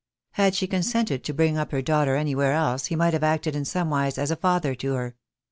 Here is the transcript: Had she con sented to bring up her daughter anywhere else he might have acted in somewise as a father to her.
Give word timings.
Had 0.31 0.55
she 0.55 0.65
con 0.65 0.79
sented 0.79 1.21
to 1.21 1.31
bring 1.31 1.59
up 1.59 1.69
her 1.71 1.83
daughter 1.83 2.15
anywhere 2.15 2.53
else 2.53 2.87
he 2.87 2.95
might 2.95 3.13
have 3.13 3.21
acted 3.23 3.55
in 3.55 3.65
somewise 3.65 4.17
as 4.17 4.31
a 4.31 4.35
father 4.35 4.73
to 4.73 4.95
her. 4.95 5.15